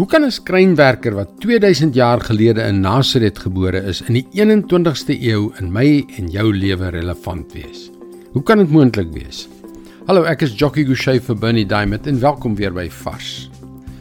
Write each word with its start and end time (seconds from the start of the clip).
Hoe 0.00 0.08
kan 0.08 0.24
'n 0.24 0.32
skrynwerker 0.32 1.12
wat 1.14 1.28
2000 1.40 1.94
jaar 1.94 2.20
gelede 2.20 2.62
in 2.62 2.80
Nasaret 2.80 3.38
gebore 3.38 3.82
is 3.84 4.00
in 4.00 4.14
die 4.14 4.26
21ste 4.32 5.12
eeu 5.12 5.52
in 5.60 5.72
my 5.72 6.04
en 6.16 6.30
jou 6.32 6.54
lewe 6.56 6.88
relevant 6.88 7.52
wees? 7.52 7.90
Hoe 8.32 8.42
kan 8.42 8.58
dit 8.58 8.70
moontlik 8.70 9.12
wees? 9.12 9.48
Hallo, 10.06 10.22
ek 10.22 10.42
is 10.42 10.56
Jockey 10.56 10.84
Gouchee 10.84 11.20
vir 11.20 11.36
Bernie 11.36 11.66
Diamond 11.66 12.06
en 12.06 12.20
welkom 12.20 12.54
weer 12.56 12.72
by 12.72 12.88
Vars. 12.88 13.50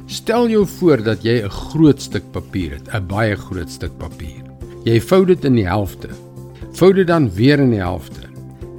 Stel 0.05 0.47
jou 0.47 0.65
voor 0.79 1.03
dat 1.03 1.23
jy 1.23 1.43
'n 1.43 1.49
groot 1.49 2.01
stuk 2.01 2.31
papier 2.31 2.71
het, 2.79 2.87
'n 2.93 3.07
baie 3.07 3.35
groot 3.35 3.69
stuk 3.69 3.97
papier. 3.97 4.43
Jy 4.85 5.01
vou 5.01 5.25
dit 5.25 5.45
in 5.45 5.55
die 5.55 5.67
helfte. 5.67 6.07
Vou 6.71 6.93
dit 6.93 7.07
dan 7.07 7.29
weer 7.33 7.59
in 7.59 7.71
die 7.71 7.83
helfte. 7.83 8.21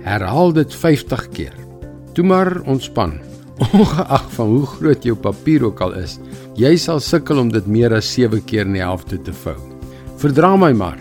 Herhaal 0.05 0.52
dit 0.52 0.75
50 0.75 1.29
keer. 1.29 1.55
Toe 2.14 2.25
maar 2.25 2.61
ontspan. 2.64 3.21
Ongeag 3.61 4.30
van 4.32 4.46
hoe 4.54 4.66
groot 4.66 5.04
jou 5.04 5.14
papier 5.20 5.64
ook 5.66 5.80
al 5.84 5.92
is, 6.00 6.16
jy 6.56 6.72
sal 6.80 7.00
sukkel 7.04 7.42
om 7.42 7.50
dit 7.52 7.66
meer 7.68 7.92
as 7.92 8.09
7 8.14 8.41
keer 8.48 8.64
in 8.64 8.78
die 8.78 8.84
helfte 8.84 9.18
te 9.20 9.34
vou. 9.42 9.56
Verdra 10.20 10.55
my 10.56 10.73
maar. 10.73 10.98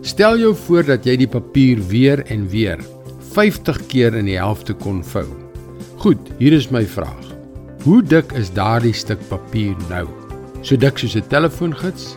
Stel 0.00 0.38
jou 0.40 0.54
voor 0.56 0.86
dat 0.88 1.04
jy 1.04 1.18
die 1.20 1.28
papier 1.28 1.82
weer 1.90 2.22
en 2.32 2.46
weer 2.48 2.80
50 3.34 3.82
keer 3.92 4.16
in 4.16 4.28
die 4.30 4.38
helfte 4.40 4.72
kon 4.72 5.02
vou. 5.04 5.26
Goed, 6.00 6.30
hier 6.38 6.56
is 6.56 6.70
my 6.72 6.84
vraag. 6.88 7.26
Hoe 7.84 8.00
dik 8.02 8.32
is 8.38 8.48
daardie 8.56 8.94
stuk 8.96 9.20
papier 9.28 9.76
nou? 9.90 10.06
So 10.62 10.76
dik 10.76 10.98
soos 10.98 11.16
'n 11.16 11.28
telefoongids? 11.28 12.16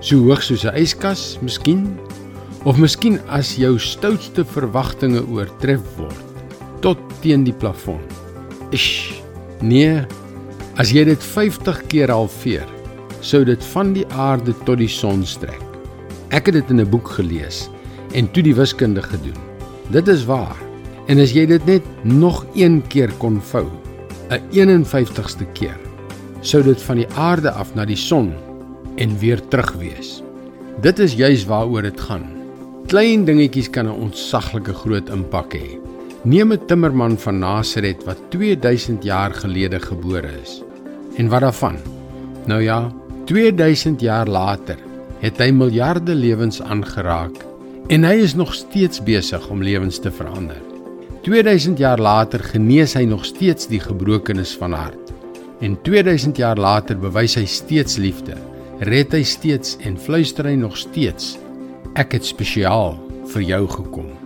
So 0.00 0.18
hoog 0.26 0.42
soos 0.42 0.64
'n 0.64 0.74
yskas, 0.74 1.38
miskien? 1.42 1.98
Of 2.64 2.76
miskien 2.76 3.20
as 3.28 3.56
jou 3.56 3.78
stoutste 3.78 4.44
verwagtinge 4.44 5.22
oortref 5.30 5.80
word 5.96 6.26
tot 6.80 6.98
teen 7.22 7.44
die 7.44 7.54
plafon? 7.54 8.00
Ish. 8.70 9.17
Nee, 9.58 10.04
as 10.78 10.92
jy 10.94 11.02
dit 11.08 11.24
50 11.34 11.80
keer 11.90 12.12
halveer, 12.14 12.66
sou 13.26 13.40
dit 13.42 13.64
van 13.72 13.90
die 13.96 14.04
aarde 14.14 14.54
tot 14.68 14.78
die 14.78 14.90
son 14.90 15.24
strek. 15.26 15.62
Ek 16.30 16.46
het 16.46 16.54
dit 16.54 16.70
in 16.70 16.80
'n 16.80 16.90
boek 16.90 17.08
gelees 17.18 17.68
en 18.14 18.30
toe 18.30 18.42
die 18.42 18.54
wiskunde 18.54 19.02
gedoen. 19.02 19.36
Dit 19.90 20.08
is 20.08 20.24
waar. 20.24 20.56
En 21.08 21.18
as 21.18 21.32
jy 21.32 21.46
dit 21.46 21.66
net 21.66 21.82
nog 22.04 22.46
een 22.54 22.82
keer 22.88 23.10
kon 23.18 23.40
vou, 23.40 23.66
'n 24.30 24.40
51ste 24.52 25.46
keer, 25.54 25.76
sou 26.40 26.62
dit 26.62 26.82
van 26.82 26.96
die 26.96 27.08
aarde 27.16 27.50
af 27.50 27.74
na 27.74 27.84
die 27.84 27.96
son 27.96 28.32
en 28.96 29.18
weer 29.18 29.40
terug 29.48 29.72
wees. 29.72 30.22
Dit 30.80 30.98
is 30.98 31.14
juis 31.14 31.44
waaroor 31.44 31.82
dit 31.82 32.00
gaan. 32.00 32.26
Klein 32.86 33.24
dingetjies 33.24 33.70
kan 33.70 33.86
'n 33.86 34.00
ontsaglike 34.00 34.74
groot 34.74 35.08
impak 35.08 35.54
hê. 35.54 35.78
Neem 36.22 36.52
'n 36.52 36.66
timmerman 36.66 37.18
van 37.18 37.38
Nasaret 37.38 38.04
wat 38.04 38.18
2000 38.28 39.04
jaar 39.04 39.30
gelede 39.34 39.80
gebore 39.80 40.30
is. 40.42 40.62
En 41.16 41.28
wat 41.28 41.40
daarvan? 41.40 41.76
Nou 42.46 42.62
ja, 42.62 42.92
2000 43.24 44.00
jaar 44.00 44.26
later 44.26 44.76
het 45.18 45.38
hy 45.38 45.50
miljarde 45.50 46.14
lewens 46.14 46.62
aangeraak 46.62 47.36
en 47.86 48.04
hy 48.04 48.14
is 48.14 48.34
nog 48.34 48.54
steeds 48.54 49.02
besig 49.02 49.48
om 49.48 49.62
lewens 49.62 49.98
te 49.98 50.10
verander. 50.10 50.58
2000 51.22 51.78
jaar 51.78 51.98
later 51.98 52.40
genees 52.40 52.94
hy 52.94 53.04
nog 53.04 53.24
steeds 53.24 53.68
die 53.68 53.80
gebrokenes 53.80 54.56
van 54.56 54.72
hart. 54.72 55.12
En 55.60 55.78
2000 55.82 56.36
jaar 56.36 56.56
later 56.56 56.98
bewys 56.98 57.34
hy 57.34 57.46
steeds 57.46 57.96
liefde. 57.96 58.34
Red 58.78 59.12
hy 59.12 59.22
steeds 59.22 59.76
en 59.82 59.98
fluister 59.98 60.44
hy 60.44 60.54
nog 60.54 60.76
steeds: 60.76 61.38
Ek 61.94 62.12
het 62.12 62.24
spesiaal 62.24 62.98
vir 63.26 63.42
jou 63.42 63.68
gekom. 63.68 64.17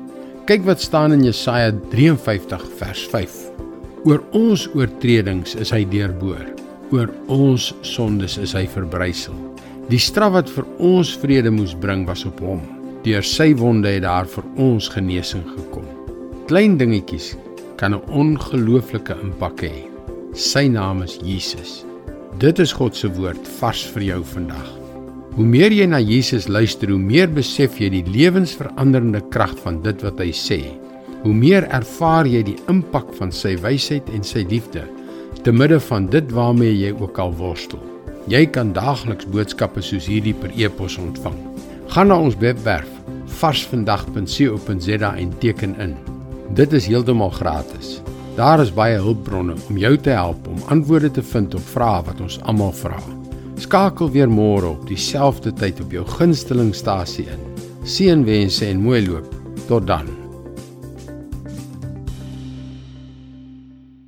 Kyk 0.42 0.64
wat 0.66 0.80
staan 0.82 1.12
in 1.14 1.20
Jesaja 1.22 1.70
53 1.92 2.62
vers 2.80 3.02
5. 3.12 3.34
Oor 4.02 4.24
ons 4.34 4.64
oortredings 4.74 5.54
is 5.54 5.70
hy 5.70 5.84
deurboor. 5.86 6.48
Oor 6.90 7.12
ons 7.30 7.68
sondes 7.86 8.34
is 8.42 8.56
hy 8.58 8.64
verbrysel. 8.66 9.36
Die 9.86 10.02
straf 10.02 10.34
wat 10.34 10.50
vir 10.50 10.66
ons 10.82 11.12
vrede 11.22 11.52
moes 11.54 11.76
bring 11.78 12.02
was 12.10 12.26
op 12.26 12.42
hom. 12.42 12.58
Deur 13.06 13.22
sy 13.22 13.52
wonde 13.54 13.94
het 13.94 14.02
daar 14.02 14.26
vir 14.34 14.50
ons 14.58 14.90
genesing 14.90 15.46
gekom. 15.52 15.86
Klein 16.50 16.74
dingetjies 16.74 17.36
kan 17.78 17.94
'n 17.94 18.02
ongelooflike 18.10 19.14
impak 19.22 19.62
hê. 19.62 19.86
Sy 20.34 20.66
naam 20.66 21.06
is 21.06 21.20
Jesus. 21.22 21.84
Dit 22.38 22.58
is 22.58 22.72
God 22.72 22.96
se 22.96 23.06
woord 23.06 23.46
vars 23.62 23.86
vir 23.94 24.02
jou 24.02 24.24
vandag. 24.24 24.81
Hoe 25.32 25.46
meer 25.48 25.72
jy 25.72 25.86
na 25.88 25.96
Jesus 25.96 26.44
luister, 26.44 26.90
hoe 26.92 27.00
meer 27.00 27.30
besef 27.32 27.78
jy 27.80 27.88
die 27.94 28.02
lewensveranderende 28.04 29.22
krag 29.32 29.54
van 29.62 29.78
dit 29.80 30.02
wat 30.04 30.18
hy 30.20 30.28
sê. 30.36 30.58
Hoe 31.22 31.32
meer 31.32 31.64
ervaar 31.72 32.28
jy 32.28 32.42
die 32.50 32.58
impak 32.68 33.14
van 33.16 33.32
sy 33.32 33.54
wysheid 33.62 34.10
en 34.12 34.26
sy 34.26 34.42
liefde 34.50 34.82
te 35.42 35.54
midde 35.56 35.78
van 35.88 36.04
dit 36.12 36.28
waarmee 36.36 36.74
jy 36.76 36.90
ook 37.00 37.16
al 37.18 37.32
worstel. 37.38 37.80
Jy 38.28 38.44
kan 38.52 38.74
daagliks 38.76 39.30
boodskappe 39.32 39.80
soos 39.82 40.04
hierdie 40.06 40.34
per 40.36 40.52
e-pos 40.52 40.98
ontvang. 41.00 41.40
Gaan 41.96 42.12
na 42.12 42.20
ons 42.20 42.36
webwerf 42.44 42.92
varsvandag.co.za 43.40 45.14
en 45.16 45.32
teken 45.40 45.74
in. 45.80 45.96
Dit 46.60 46.76
is 46.76 46.90
heeltemal 46.92 47.32
gratis. 47.40 48.02
Daar 48.36 48.60
is 48.60 48.76
baie 48.76 49.00
hulpbronne 49.00 49.56
om 49.64 49.80
jou 49.80 49.96
te 49.96 50.12
help 50.12 50.44
om 50.52 50.62
antwoorde 50.76 51.10
te 51.16 51.24
vind 51.32 51.56
op 51.56 51.68
vrae 51.72 52.06
wat 52.12 52.20
ons 52.20 52.40
almal 52.44 52.76
vra. 52.84 53.00
Skakel 53.62 54.10
weer 54.10 54.30
môre 54.30 54.72
op 54.72 54.88
dieselfde 54.88 55.52
tyd 55.54 55.78
op 55.84 55.94
jou 55.94 56.02
gunstelingstasie 56.16 57.28
in. 57.30 57.46
Seënwense 57.86 58.66
en 58.66 58.82
mooi 58.82 59.04
loop. 59.06 59.30
Tot 59.68 59.86
dan. 59.86 60.21